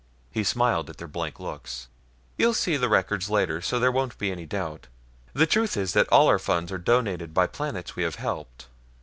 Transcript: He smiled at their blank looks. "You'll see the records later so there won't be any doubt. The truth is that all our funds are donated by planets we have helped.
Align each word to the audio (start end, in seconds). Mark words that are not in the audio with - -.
He 0.31 0.43
smiled 0.43 0.89
at 0.89 0.97
their 0.97 1.07
blank 1.07 1.39
looks. 1.39 1.87
"You'll 2.35 2.55
see 2.55 2.75
the 2.75 2.89
records 2.89 3.29
later 3.29 3.61
so 3.61 3.77
there 3.77 3.91
won't 3.91 4.17
be 4.17 4.31
any 4.31 4.47
doubt. 4.47 4.87
The 5.33 5.45
truth 5.45 5.77
is 5.77 5.93
that 5.93 6.09
all 6.11 6.27
our 6.27 6.39
funds 6.39 6.71
are 6.71 6.79
donated 6.79 7.35
by 7.35 7.45
planets 7.45 7.95
we 7.95 8.01
have 8.01 8.15
helped. 8.15 8.65